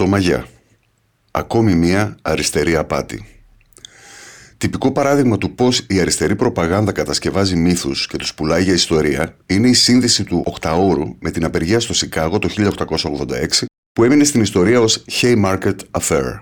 Πρωτομαγιά. 0.00 0.46
Ακόμη 1.30 1.74
μία 1.74 2.16
αριστερή 2.22 2.76
απάτη. 2.76 3.26
Τυπικό 4.58 4.92
παράδειγμα 4.92 5.38
του 5.38 5.54
πώς 5.54 5.86
η 5.88 6.00
αριστερή 6.00 6.36
προπαγάνδα 6.36 6.92
κατασκευάζει 6.92 7.56
μύθους 7.56 8.06
και 8.06 8.16
τους 8.16 8.34
πουλάει 8.34 8.62
για 8.62 8.72
ιστορία 8.72 9.36
είναι 9.46 9.68
η 9.68 9.72
σύνδεση 9.72 10.24
του 10.24 10.42
Οκταώρου 10.46 11.16
με 11.18 11.30
την 11.30 11.44
απεργία 11.44 11.80
στο 11.80 11.94
Σικάγο 11.94 12.38
το 12.38 12.48
1886 13.58 13.64
που 13.92 14.04
έμεινε 14.04 14.24
στην 14.24 14.40
ιστορία 14.40 14.80
ως 14.80 15.04
Haymarket 15.20 15.76
Affair. 16.00 16.38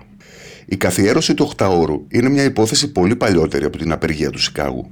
Η 0.65 0.77
καθιέρωση 0.77 1.33
του 1.33 1.45
Οκταώρου 1.47 2.05
είναι 2.09 2.29
μια 2.29 2.43
υπόθεση 2.43 2.91
πολύ 2.91 3.15
παλιότερη 3.15 3.65
από 3.65 3.77
την 3.77 3.91
απεργία 3.91 4.29
του 4.29 4.39
Σικάγου. 4.39 4.91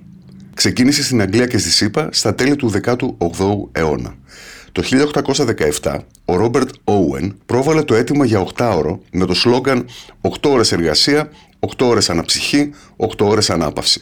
Ξεκίνησε 0.54 1.04
στην 1.04 1.22
Αγγλία 1.22 1.46
και 1.46 1.58
στη 1.58 1.70
ΣΥΠΑ 1.70 2.10
στα 2.12 2.36
τέλη 2.36 2.56
του 2.56 2.72
18ου 2.84 3.70
αιώνα. 3.72 4.16
Το 4.78 4.84
1817, 5.82 5.98
ο 6.26 6.36
Ρόμπερτ 6.36 6.70
Όουεν 6.84 7.36
πρόβαλε 7.46 7.84
το 7.84 7.96
αίτημα 7.96 8.26
για 8.26 8.48
8 8.58 8.74
ώρο 8.76 9.02
με 9.12 9.26
το 9.26 9.34
σλόγγαν 9.34 9.86
8 10.22 10.30
ώρες 10.50 10.72
εργασία, 10.72 11.30
8 11.60 11.86
ώρες 11.86 12.10
αναψυχή, 12.10 12.70
8 12.98 13.26
ώρες 13.26 13.50
ανάπαυση. 13.50 14.02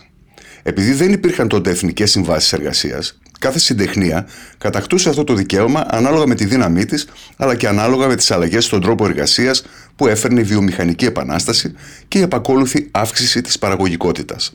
Επειδή 0.64 0.94
δεν 0.94 1.12
υπήρχαν 1.12 1.48
τότε 1.48 1.70
εθνικές 1.70 2.12
συμβάσεις 2.12 2.54
εργασίας, 2.54 3.20
κάθε 3.40 3.60
συντεχνία 3.60 4.28
κατακτούσε 4.58 5.10
αυτό 5.10 5.24
το 5.24 5.34
δικαίωμα 5.34 5.86
ανάλογα 5.90 6.28
με 6.28 6.36
τη 6.36 6.46
δύναμή 6.46 6.86
της, 6.86 7.08
αλλά 7.38 7.56
και 7.56 7.68
ανάλογα 7.68 8.08
με 8.08 8.16
τις 8.16 8.32
αλλαγές 8.32 8.66
στον 8.66 8.82
τρόπο 8.82 9.06
εργασίας 9.06 9.64
που 9.96 10.08
έφερνε 10.08 10.40
η 10.40 10.44
βιομηχανική 10.44 11.06
επανάσταση 11.06 11.74
και 12.08 12.18
η 12.18 12.22
επακόλουθη 12.22 12.88
αύξηση 12.92 13.42
της 13.42 13.60
παραγωγικότητας. 13.60 14.52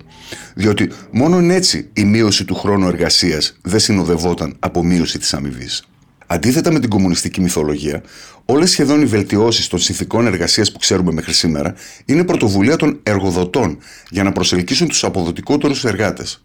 Διότι 0.55 0.91
μόνο 1.11 1.53
έτσι 1.53 1.91
η 1.93 2.05
μείωση 2.05 2.45
του 2.45 2.55
χρόνου 2.55 2.89
εργασίας 2.89 3.57
δεν 3.63 3.81
συνοδευόταν 3.81 4.57
από 4.59 4.85
μείωση 4.85 5.19
της 5.19 5.35
αμοιβής. 5.35 5.85
Αντίθετα 6.33 6.73
με 6.73 6.81
την 6.81 6.89
κομμουνιστική 6.91 7.41
μυθολογία, 7.41 8.03
όλες 8.45 8.71
σχεδόν 8.71 9.01
οι 9.03 9.05
βελτιώσεις 9.05 9.69
των 9.69 9.79
συνθηκών 9.79 10.27
εργασίας 10.27 10.73
που 10.73 10.79
ξέρουμε 10.79 11.13
μέχρι 11.13 11.33
σήμερα 11.33 11.75
είναι 12.05 12.25
πρωτοβουλία 12.25 12.77
των 12.77 13.01
εργοδοτών 13.03 13.79
για 14.11 14.23
να 14.23 14.33
προσελκύσουν 14.33 14.89
τους 14.89 15.05
αποδοτικότερους 15.05 15.85
εργάτες. 15.85 16.43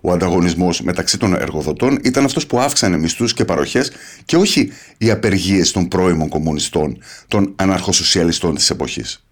Ο 0.00 0.12
ανταγωνισμός 0.12 0.80
μεταξύ 0.80 1.18
των 1.18 1.34
εργοδοτών 1.34 1.98
ήταν 2.02 2.24
αυτός 2.24 2.46
που 2.46 2.58
αύξανε 2.58 2.98
μισθούς 2.98 3.34
και 3.34 3.44
παροχές 3.44 3.90
και 4.24 4.36
όχι 4.36 4.72
οι 4.98 5.10
απεργίες 5.10 5.70
των 5.70 5.88
πρώιμων 5.88 6.28
κομμουνιστών, 6.28 6.98
των 7.28 7.52
αναρχοσοσιαλιστών 7.56 8.54
της 8.54 8.70
εποχής. 8.70 9.24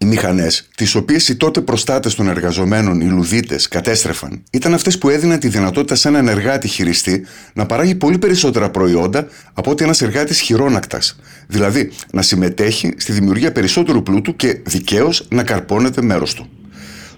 Οι 0.00 0.04
μηχανές, 0.04 0.68
τις 0.76 0.94
οποίες 0.94 1.28
οι 1.28 1.36
τότε 1.36 1.60
προστάτες 1.60 2.14
των 2.14 2.28
εργαζομένων, 2.28 3.00
οι 3.00 3.04
λουδίτες, 3.04 3.68
κατέστρεφαν, 3.68 4.42
ήταν 4.50 4.74
αυτές 4.74 4.98
που 4.98 5.08
έδιναν 5.08 5.38
τη 5.38 5.48
δυνατότητα 5.48 5.94
σε 5.94 6.08
έναν 6.08 6.28
εργάτη 6.28 6.68
χειριστή 6.68 7.26
να 7.54 7.66
παράγει 7.66 7.94
πολύ 7.94 8.18
περισσότερα 8.18 8.70
προϊόντα 8.70 9.26
από 9.52 9.70
ότι 9.70 9.84
ένας 9.84 10.02
εργάτης 10.02 10.40
χειρόνακτας. 10.40 11.18
Δηλαδή, 11.46 11.90
να 12.12 12.22
συμμετέχει 12.22 12.94
στη 12.96 13.12
δημιουργία 13.12 13.52
περισσότερου 13.52 14.02
πλούτου 14.02 14.36
και 14.36 14.60
δικαίως 14.64 15.26
να 15.30 15.42
καρπώνεται 15.42 16.02
μέρος 16.02 16.34
του. 16.34 16.48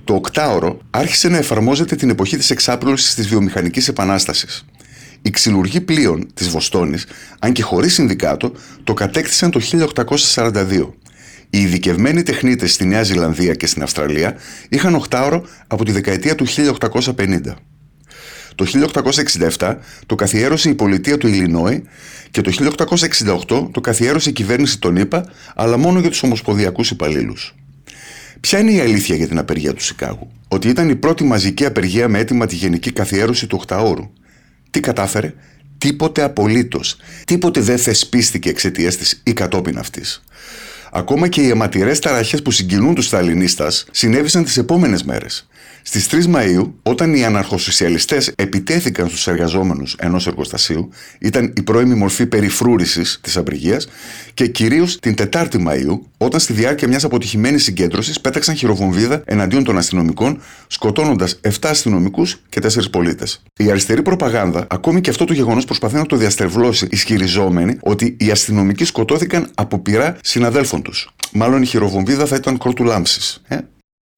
Το 0.04 0.14
οκτάωρο 0.14 0.78
άρχισε 0.90 1.28
να 1.28 1.36
εφαρμόζεται 1.36 1.96
την 1.96 2.10
εποχή 2.10 2.36
της 2.36 2.50
εξάπλωσης 2.50 3.14
της 3.14 3.28
βιομηχανικής 3.28 3.88
επανάστασης. 3.88 4.64
Οι 5.22 5.30
ξυλουργοί 5.30 5.80
πλοίων 5.80 6.26
της 6.34 6.48
Βοστόνης, 6.48 7.06
αν 7.38 7.52
και 7.52 7.62
χωρίς 7.62 7.94
συνδικάτο, 7.94 8.52
το 8.84 8.94
κατέκτησαν 8.94 9.50
το 9.50 9.60
1842 9.60 10.94
οι 11.50 11.60
ειδικευμένοι 11.60 12.22
τεχνίτες 12.22 12.72
στη 12.72 12.84
Νέα 12.84 13.02
Ζηλανδία 13.02 13.54
και 13.54 13.66
στην 13.66 13.82
Αυστραλία 13.82 14.36
είχαν 14.68 14.94
οκτάωρο 14.94 15.46
από 15.66 15.84
τη 15.84 15.92
δεκαετία 15.92 16.34
του 16.34 16.46
1850. 16.46 17.40
Το 18.54 18.66
1867 19.58 19.76
το 20.06 20.14
καθιέρωσε 20.14 20.68
η 20.68 20.74
πολιτεία 20.74 21.18
του 21.18 21.26
Ιλινόη 21.26 21.82
και 22.30 22.40
το 22.40 22.74
1868 23.48 23.70
το 23.70 23.80
καθιέρωσε 23.80 24.30
η 24.30 24.32
κυβέρνηση 24.32 24.78
των 24.78 24.96
ΗΠΑ, 24.96 25.24
αλλά 25.54 25.76
μόνο 25.76 26.00
για 26.00 26.10
τους 26.10 26.22
ομοσπονδιακούς 26.22 26.90
υπαλλήλους. 26.90 27.54
Ποια 28.40 28.58
είναι 28.58 28.72
η 28.72 28.80
αλήθεια 28.80 29.16
για 29.16 29.28
την 29.28 29.38
απεργία 29.38 29.74
του 29.74 29.82
Σικάγου, 29.82 30.30
ότι 30.48 30.68
ήταν 30.68 30.88
η 30.88 30.96
πρώτη 30.96 31.24
μαζική 31.24 31.64
απεργία 31.64 32.08
με 32.08 32.18
έτοιμα 32.18 32.46
τη 32.46 32.54
γενική 32.54 32.92
καθιέρωση 32.92 33.46
του 33.46 33.56
οκταώρου. 33.60 34.10
Τι 34.70 34.80
κατάφερε, 34.80 35.34
τίποτε 35.78 36.22
απολύτως. 36.22 36.96
Τίποτε 37.24 37.60
δεν 37.60 37.78
θεσπίστηκε 37.78 38.48
εξαιτίας 38.48 38.96
της 38.96 39.20
ή 39.24 39.32
κατόπιν 39.32 39.78
αυτής. 39.78 40.22
Ακόμα 40.90 41.28
και 41.28 41.40
οι 41.40 41.48
αιματηρές 41.48 41.98
ταραχές 41.98 42.42
που 42.42 42.50
συγκινούν 42.50 42.94
τους 42.94 43.06
Σταλινίστας 43.06 43.84
συνέβησαν 43.90 44.44
τις 44.44 44.56
επόμενες 44.56 45.02
μέρες. 45.02 45.48
Στις 45.82 46.08
3 46.08 46.26
Μαου, 46.26 46.74
όταν 46.82 47.14
οι 47.14 47.24
αναρχοσοσιαλιστέ 47.24 48.22
επιτέθηκαν 48.34 49.08
στους 49.08 49.26
εργαζόμενους 49.26 49.96
ενός 49.98 50.26
εργοστασίου, 50.26 50.88
ήταν 51.18 51.52
η 51.56 51.62
πρώιμη 51.62 51.94
μορφή 51.94 52.26
περιφρούρησης 52.26 53.18
της 53.22 53.36
απεργίας, 53.36 53.88
και 54.34 54.46
κυρίως 54.46 54.98
την 54.98 55.14
4η 55.14 55.58
Μαου, 55.58 56.06
όταν 56.18 56.40
στη 56.40 56.52
διάρκεια 56.52 56.88
μιας 56.88 57.04
αποτυχημένης 57.04 57.62
συγκέντρωσης 57.62 58.20
πέταξαν 58.20 58.54
χειροβομβίδα 58.54 59.22
εναντίον 59.24 59.64
των 59.64 59.78
αστυνομικών, 59.78 60.40
σκοτώνοντας 60.66 61.40
7 61.42 61.68
αστυνομικούς 61.68 62.36
και 62.48 62.60
4 62.60 62.90
πολίτες. 62.90 63.42
Η 63.56 63.70
αριστερή 63.70 64.02
προπαγάνδα, 64.02 64.66
ακόμη 64.70 65.00
και 65.00 65.10
αυτό 65.10 65.24
το 65.24 65.32
γεγονός 65.32 65.64
προσπαθεί 65.64 65.96
να 65.96 66.06
το 66.06 66.16
διαστρεβλώσει, 66.16 66.86
ισχυριζόμενη 66.90 67.78
ότι 67.80 68.16
οι 68.18 68.30
αστυνομικοί 68.30 68.84
σκοτώθηκαν 68.84 69.50
από 69.54 69.78
πειρά 69.78 70.16
συναδέλφων 70.22 70.82
τους. 70.82 71.10
Μάλλον 71.32 71.62
η 71.62 71.66
χειροβομβίδα 71.66 72.26
θα 72.26 72.36
ήταν 72.36 72.56
κορτουλάμψη. 72.56 73.40
Ε; 73.48 73.58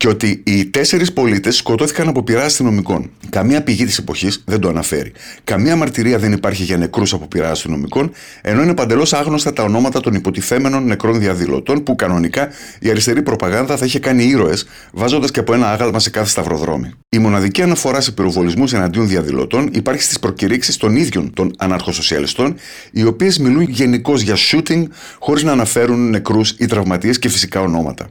Και 0.03 0.09
ότι 0.09 0.43
οι 0.45 0.67
τέσσερις 0.67 1.13
πολίτες 1.13 1.57
σκοτώθηκαν 1.57 2.09
από 2.09 2.23
πειρά 2.23 2.45
αστυνομικών. 2.45 3.11
Καμία 3.31 3.63
πηγή 3.63 3.85
της 3.85 3.99
εποχής 3.99 4.43
δεν 4.47 4.61
το 4.61 4.69
αναφέρει. 4.69 5.13
Καμία 5.45 5.77
μαρτυρία 5.77 6.19
δεν 6.19 6.33
υπάρχει 6.33 6.63
για 6.63 6.77
νεκρούς 6.77 7.13
από 7.13 7.27
πειρά 7.27 7.51
αστυνομικών, 7.51 8.13
ενώ 8.41 8.63
είναι 8.63 8.75
παντελώς 8.75 9.13
άγνωστα 9.13 9.53
τα 9.53 9.63
ονόματα 9.63 10.01
των 10.01 10.15
υποτιθέμενων 10.15 10.85
νεκρών 10.85 11.19
διαδηλωτών 11.19 11.83
που 11.83 11.97
κανονικά 11.97 12.49
η 12.81 12.91
αριστερή 12.91 13.23
προπαγάνδα 13.23 13.77
θα 13.77 13.85
είχε 13.85 13.99
κάνει 13.99 14.25
ήρωες, 14.25 14.67
βάζοντας 14.93 15.31
και 15.31 15.41
από 15.41 15.55
ένα 15.55 15.71
άγαλμα 15.71 15.99
σε 15.99 16.11
κάθε 16.11 16.29
σταυροδρόμι. 16.29 16.91
Η 17.09 17.19
μοναδική 17.19 17.63
αναφορά 17.63 18.01
σε 18.01 18.13
πυροβολισμούς 18.13 18.73
εναντίον 18.73 19.09
διαδηλωτών 19.09 19.71
υπάρχει 19.73 20.03
στις 20.03 20.19
προκηρύξεις 20.19 20.77
των 20.77 20.97
ίδιων 20.97 21.33
των 21.35 21.53
αναρχοσοσιαλιστών, 21.59 22.55
οι 22.93 23.05
οποίες 23.05 23.39
μιλούν 23.39 23.63
γενικώς 23.63 24.23
για 24.23 24.37
shooting, 24.37 24.83
χωρίς 25.19 25.43
να 25.43 25.53
αναφέρουν 25.53 26.11
νεκρούς 26.11 26.51
ή 26.51 26.67
τραυματίες 26.67 27.19
και 27.19 27.29
φυσικά 27.29 27.61
ονόματα. 27.61 28.11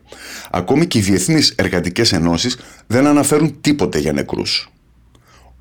Ακόμη 0.51 0.85
και 0.85 0.97
οι 0.97 1.01
διεθνείς 1.01 1.53
εργατικοί 1.55 1.79
εργατικές 1.81 2.13
ενώσεις 2.13 2.57
δεν 2.87 3.07
αναφέρουν 3.07 3.61
τίποτε 3.61 3.99
για 3.99 4.13
νεκρούς. 4.13 4.71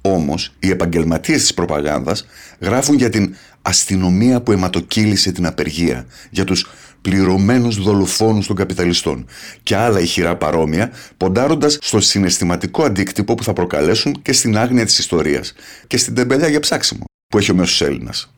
Όμως, 0.00 0.52
οι 0.58 0.70
επαγγελματίες 0.70 1.40
της 1.40 1.54
προπαγάνδας 1.54 2.26
γράφουν 2.60 2.96
για 2.96 3.10
την 3.10 3.34
αστυνομία 3.62 4.40
που 4.40 4.52
αιματοκύλησε 4.52 5.32
την 5.32 5.46
απεργία, 5.46 6.06
για 6.30 6.44
τους 6.44 6.70
πληρωμένους 7.02 7.82
δολοφόνους 7.82 8.46
των 8.46 8.56
καπιταλιστών 8.56 9.26
και 9.62 9.76
άλλα 9.76 10.00
ηχηρά 10.00 10.36
παρόμοια, 10.36 10.90
ποντάροντας 11.16 11.78
στο 11.80 12.00
συναισθηματικό 12.00 12.82
αντίκτυπο 12.82 13.34
που 13.34 13.44
θα 13.44 13.52
προκαλέσουν 13.52 14.22
και 14.22 14.32
στην 14.32 14.58
άγνοια 14.58 14.84
της 14.84 14.98
ιστορίας 14.98 15.52
και 15.86 15.96
στην 15.96 16.14
τεμπελιά 16.14 16.48
για 16.48 16.60
ψάξιμο 16.60 17.04
που 17.26 17.38
έχει 17.38 17.50
ο 17.50 17.54
μέσος 17.54 17.80
Έλληνας. 17.80 18.32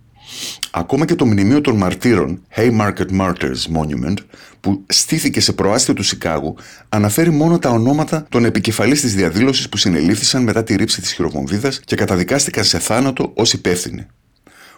Ακόμα 0.70 1.04
και 1.04 1.15
το 1.15 1.26
μνημείο 1.26 1.60
των 1.60 1.76
μαρτύρων 1.76 2.43
Haymarket 2.56 3.20
Martyrs 3.20 3.66
Monument 3.76 4.16
που 4.60 4.84
στήθηκε 4.88 5.41
σε 5.41 5.53
προάστιο 5.53 5.94
του 5.94 6.03
Σικάγου 6.03 6.56
αναφέρει 6.88 7.31
μόνο 7.31 7.59
τα 7.59 7.70
ονόματα 7.70 8.26
των 8.28 8.44
επικεφαλής 8.44 9.00
της 9.00 9.15
διαδήλωσης 9.15 9.69
που 9.69 9.76
συνελήφθησαν 9.76 10.43
μετά 10.43 10.65
τη 10.65 10.76
ρήψη 10.76 11.00
της 11.00 11.12
χειροβομβίδας 11.12 11.81
και 11.84 11.97
καταδικάστηκαν 11.97 12.65
σε 12.65 12.78
θάνατο 12.78 13.32
ως 13.34 13.53
υπεύθυνοι. 13.53 14.06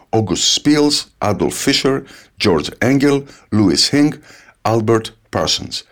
August 0.08 0.60
Spiels, 0.62 1.02
Adolf 1.18 1.52
Fischer, 1.64 2.02
George 2.44 2.68
Engel, 2.78 3.22
Louis 3.52 3.90
Hing, 3.90 4.08
Albert 4.62 5.06
Parsons. 5.36 5.82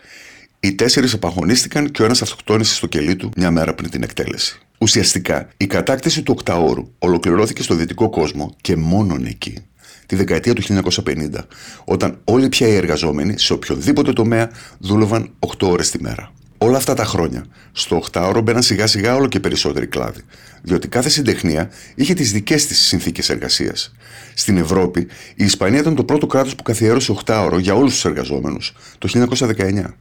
Οι 0.59 0.75
τέσσερις 0.75 1.13
απαγωνίστηκαν 1.13 1.91
και 1.91 2.01
ο 2.01 2.05
ένας 2.05 2.21
αυτοκτόνησε 2.21 2.73
στο 2.73 2.87
κελί 2.87 3.15
του 3.15 3.31
μια 3.35 3.51
μέρα 3.51 3.73
πριν 3.73 3.89
την 3.89 4.03
εκτέλεση. 4.03 4.62
Ουσιαστικά, 4.83 5.47
η 5.57 5.67
κατάκτηση 5.67 6.23
του 6.23 6.33
οκταώρου 6.37 6.87
ολοκληρώθηκε 6.99 7.63
στο 7.63 7.75
δυτικό 7.75 8.09
κόσμο 8.09 8.55
και 8.61 8.75
μόνον 8.75 9.25
εκεί, 9.25 9.57
τη 10.05 10.15
δεκαετία 10.15 10.53
του 10.53 10.61
1950, 10.61 11.47
όταν 11.83 12.19
όλοι 12.23 12.49
πια 12.49 12.67
οι 12.67 12.75
εργαζόμενοι 12.75 13.39
σε 13.39 13.53
οποιοδήποτε 13.53 14.13
τομέα 14.13 14.49
δούλευαν 14.79 15.29
8 15.39 15.67
ώρες 15.67 15.91
τη 15.91 16.01
μέρα. 16.01 16.31
Όλα 16.57 16.77
αυτά 16.77 16.93
τα 16.93 17.05
χρόνια, 17.05 17.45
στο 17.71 18.03
8ωρο 18.11 18.41
μπαίναν 18.43 18.61
σιγά 18.61 18.87
σιγά 18.87 19.15
όλο 19.15 19.27
και 19.27 19.39
περισσότεροι 19.39 19.87
κλάδοι, 19.87 20.21
διότι 20.61 20.87
κάθε 20.87 21.09
συντεχνία 21.09 21.69
είχε 21.95 22.13
τις 22.13 22.31
δικές 22.31 22.65
της 22.65 22.79
συνθήκες 22.79 23.29
εργασίας. 23.29 23.95
Στην 24.33 24.57
Ευρώπη, 24.57 24.99
η 25.35 25.43
Ισπανία 25.43 25.79
ήταν 25.79 25.95
το 25.95 26.03
πρώτο 26.03 26.27
κράτος 26.27 26.55
που 26.55 26.63
καθιέρωσε 26.63 27.13
8ωρο 27.25 27.57
για 27.59 27.73
όλους 27.73 27.93
τους 27.93 28.05
εργαζόμενους 28.05 28.73
το 28.97 29.07
1919. 29.07 29.97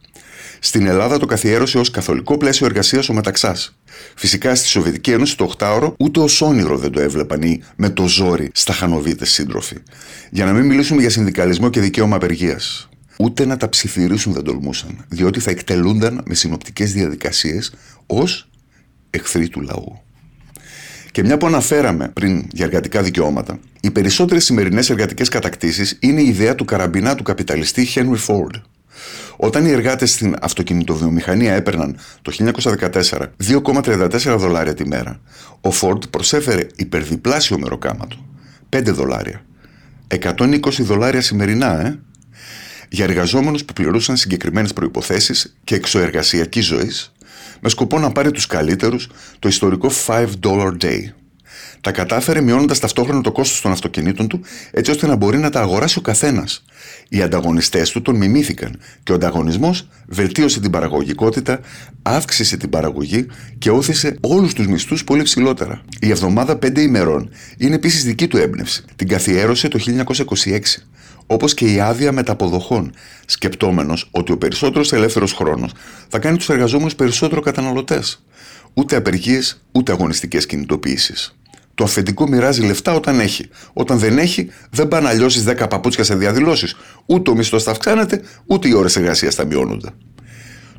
Στην 0.65 0.87
Ελλάδα 0.87 1.19
το 1.19 1.27
καθιέρωσε 1.27 1.79
ως 1.79 1.91
καθολικό 1.91 2.37
πλαίσιο 2.37 2.67
εργασίας 2.67 3.09
ο 3.09 3.13
Μεταξά. 3.13 3.57
Φυσικά 4.15 4.55
στη 4.55 4.67
Σοβιετική 4.69 5.11
Ένωση 5.11 5.37
το 5.37 5.53
8ωρο 5.59 5.93
ούτε 5.99 6.21
ως 6.21 6.41
όνειρο 6.41 6.79
δεν 6.79 6.91
το 6.91 7.01
έβλεπαν 7.01 7.43
ή 7.43 7.63
με 7.77 7.91
το 7.91 8.09
ζόρι 8.09 8.51
στα 8.55 8.73
χανοβίτες 8.73 9.31
σύντροφοι. 9.31 9.77
Για 10.31 10.45
να 10.45 10.53
μην 10.53 10.67
μιλήσουμε 10.67 11.01
για 11.01 11.11
συνδικαλισμό 11.11 11.71
και 11.71 11.81
δικαίωμα 11.81 12.17
απεργίας. 12.17 12.89
Ούτε 13.19 13.45
να 13.45 13.57
τα 13.57 13.69
ψιθυρίσουν 13.69 14.33
δεν 14.33 14.43
τολμούσαν, 14.43 15.05
διότι 15.09 15.41
θα 15.41 15.51
εκτελούνταν 15.51 16.23
με 16.25 16.35
συνοπτικές 16.35 16.93
διαδικασίες 16.93 17.73
ως 18.07 18.49
εχθροί 19.11 19.49
του 19.49 19.61
λαού. 19.61 20.03
Και 21.11 21.23
μια 21.23 21.37
που 21.37 21.47
αναφέραμε 21.47 22.09
πριν 22.09 22.47
για 22.53 22.65
εργατικά 22.65 23.03
δικαιώματα, 23.03 23.59
οι 23.81 23.91
περισσότερες 23.91 24.45
σημερινές 24.45 24.91
εργατικές 24.91 25.29
κατακτήσεις 25.29 25.97
είναι 26.01 26.21
η 26.21 26.29
ιδέα 26.29 26.55
του 26.55 26.65
καραμπινά 26.65 27.15
του 27.15 27.23
καπιταλιστή 27.23 27.89
Henry 27.95 28.27
Ford. 28.27 28.63
Όταν 29.37 29.67
οι 29.67 29.71
εργάτες 29.71 30.11
στην 30.11 30.37
αυτοκινητοβιομηχανία 30.41 31.55
έπαιρναν 31.55 31.99
το 32.23 32.33
1914 32.81 33.01
2,34 33.49 34.37
δολάρια 34.39 34.75
τη 34.75 34.87
μέρα, 34.87 35.21
ο 35.61 35.71
Φόρντ 35.71 36.05
προσέφερε 36.11 36.67
υπερδιπλάσιο 36.77 37.59
μεροκάματο. 37.59 38.17
5 38.69 38.83
δολάρια. 38.85 39.45
120 40.09 40.59
δολάρια 40.79 41.21
σημερινά, 41.21 41.87
ε! 41.87 41.99
Για 42.89 43.05
εργαζόμενους 43.05 43.65
που 43.65 43.73
πληρούσαν 43.73 44.17
συγκεκριμένες 44.17 44.73
προποθέσει 44.73 45.53
και 45.65 45.75
εξωεργασιακή 45.75 46.61
ζωής, 46.61 47.13
με 47.61 47.69
σκοπό 47.69 47.99
να 47.99 48.13
πάρει 48.13 48.31
τους 48.31 48.47
καλύτερους 48.47 49.09
το 49.39 49.49
ιστορικό 49.49 49.91
5 50.07 50.27
dollar 50.43 50.73
day. 50.81 51.22
Τα 51.83 51.93
κατάφερε 51.93 52.41
μειώνοντας 52.41 52.79
ταυτόχρονα 52.79 53.21
το 53.21 53.33
κόστος 53.33 53.61
των 53.61 53.73
αυτοκινήτων 53.73 54.29
του, 54.29 54.41
έτσι 54.71 54.91
ώστε 54.91 55.07
να 55.07 55.17
μπορεί 55.17 55.39
να 55.39 55.51
τα 55.51 55.61
αγοράσει 55.61 55.99
ο 55.99 56.01
καθένας. 56.01 56.65
Οι 57.09 57.23
ανταγωνιστές 57.23 57.91
του 57.91 58.03
τον 58.03 58.17
μιμήθηκαν 58.17 58.79
και 59.03 59.13
ο 59.13 59.15
ανταγωνισμός 59.15 59.89
βελτίωσε 60.07 60.61
την 60.61 60.71
παραγωγικότητα, 60.71 61.61
αύξησε 62.03 62.57
την 62.57 62.71
παραγωγή 62.71 63.27
και 63.59 63.71
όθησε 63.71 64.17
όλους 64.21 64.53
τους 64.53 64.67
μισθούς 64.67 65.05
πολύ 65.05 65.23
ψηλότερα. 65.23 65.83
Η 66.01 66.11
εβδομάδα 66.11 66.59
5 66.59 66.81
ημερών 66.81 67.31
είναι 67.57 67.75
επίσης 67.75 68.05
δική 68.05 68.27
του 68.27 68.37
έμπνευση. 68.37 68.85
Την 68.97 69.09
καθιέρωσε 69.09 69.69
το 69.69 69.79
1926 69.79 70.59
όπως 71.27 71.55
και 71.55 71.73
η 71.73 71.81
άδεια 71.81 72.13
μεταποδοχών, 72.13 72.93
σκεπτόμενος 73.27 74.09
ότι 74.11 74.33
ο 74.33 74.39
περισσότερος 74.39 74.93
ελεύθερος 74.93 75.33
χρόνος 75.33 75.73
θα 76.09 76.19
κάνει 76.19 76.37
τους 76.37 76.49
εργαζόμενους 76.49 76.95
περισσότερο 76.95 77.41
καταναλωτές. 77.41 78.25
Ούτε 78.75 78.97
απεργίες, 78.97 79.63
ούτε 79.73 79.93
αγωνιστικές 79.93 80.47
κινητοποιήσεις. 80.47 81.37
Το 81.83 81.89
αφεντικό 81.89 82.29
μοιράζει 82.29 82.63
λεφτά 82.63 82.95
όταν 82.95 83.21
έχει. 83.21 83.49
Όταν 83.73 83.99
δεν 83.99 84.19
έχει, 84.19 84.51
δεν 84.71 84.89
πάνε 84.89 85.07
να 85.07 85.13
λιώσει 85.13 85.45
10 85.47 85.67
παπούτσια 85.71 86.05
σε 86.05 86.15
διαδηλώσεις. 86.15 86.77
Ούτε 87.07 87.31
ο 87.31 87.35
μισθός 87.35 87.63
θα 87.63 87.71
αυξάνεται, 87.71 88.23
ούτε 88.47 88.69
οι 88.69 88.73
ώρες 88.73 88.97
εργασίας 88.97 89.35
θα 89.35 89.45
μειώνονται. 89.45 89.89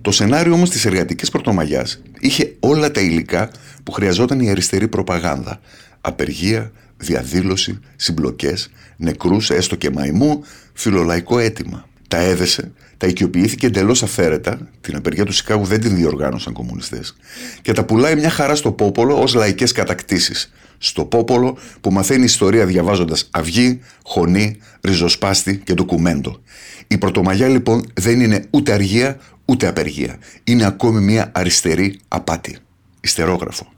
Το 0.02 0.12
σενάριο 0.12 0.54
όμως 0.54 0.70
της 0.70 0.86
εργατικής 0.86 1.30
πρωτομαγιάς 1.30 2.02
είχε 2.20 2.56
όλα 2.60 2.92
τα 2.92 3.02
υλικά 3.02 3.50
που 3.84 3.92
χρειαζόταν 3.92 4.40
η 4.40 4.50
αριστερή 4.50 4.88
προπαγάνδα. 4.88 5.60
Απεργία, 6.02 6.72
διαδήλωση, 6.98 7.80
συμπλοκές, 7.96 8.72
νεκρούς 8.98 9.50
έστω 9.50 9.76
και 9.76 9.90
μαϊμού, 9.90 10.44
φιλολαϊκό 10.74 11.40
αίτημα. 11.40 11.88
Τα 12.08 12.18
έδεσε, 12.18 12.72
τα 12.98 13.08
οικειοποιήθηκε 13.08 13.66
εντελώς 13.66 14.04
αφαίρετα, 14.04 14.70
την 14.82 14.96
απεργία 14.96 15.26
του 15.26 15.34
Σικάγου 15.34 15.66
δεν 15.66 15.80
την 15.80 15.96
διοργάνωσαν 15.96 16.54
κομμουνιστές, 16.54 17.16
και 17.62 17.72
τα 17.72 17.84
πουλάει 17.84 18.16
μια 18.16 18.30
χαρά 18.30 18.56
στο 18.56 18.72
πόπολο 18.72 19.22
ως 19.22 19.34
λαϊκές 19.34 19.72
κατακτήσεις. 19.72 20.52
Στο 20.86 21.06
πόπολο 21.06 21.58
που 21.82 21.92
μαθαίνει 21.92 22.24
ιστορία 22.24 22.66
διαβάζοντας 22.66 23.30
αυγή, 23.32 23.80
χωνή, 24.04 24.58
ριζοσπάστη 24.82 25.58
και 25.58 25.74
ντοκουμέντο. 25.74 26.42
Η 26.88 26.98
πρωτομαγιά 26.98 27.48
λοιπόν 27.48 27.92
δεν 27.94 28.20
είναι 28.20 28.46
ούτε 28.50 28.72
αργία 28.74 29.20
ούτε 29.46 29.68
απεργία. 29.68 30.18
Είναι 30.44 30.66
ακόμη 30.66 31.00
μια 31.00 31.32
αριστερή 31.34 32.00
απάτη. 32.08 32.58
Ιστερόγραφο. 33.02 33.72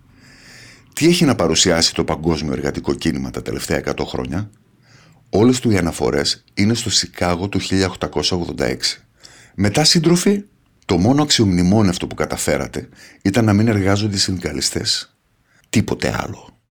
Τι 0.94 1.08
έχει 1.08 1.26
να 1.26 1.36
παρουσιάσει 1.36 1.94
το 1.94 2.04
παγκόσμιο 2.04 2.54
εργατικό 2.54 2.94
κίνημα 2.94 3.30
τα 3.30 3.42
τελευταία 3.42 3.82
100 3.86 3.94
χρόνια; 4.06 4.50
Όλες 5.30 5.60
του 5.60 5.72
οι 5.72 5.78
αναφορές 5.78 6.44
είναι 6.54 6.74
στο 6.74 6.90
Σικάγο 6.90 7.50
του 7.50 7.60
1886. 7.60 8.76
Μετά 9.56 9.84
σύντροφοι, 9.84 10.44
το 10.86 10.98
μόνο 10.98 11.22
αξιομνημόνευτο 11.22 12.08
που 12.08 12.16
καταφέρατε 12.16 12.90
ήταν 13.22 13.46
να 13.46 13.54
μην 13.54 13.68
εργάζονται 13.68 14.16
οι 14.16 14.20
συνδικαλιστές. 14.20 15.16
Τίποτε 15.70 16.16
άλλο. 16.24 16.55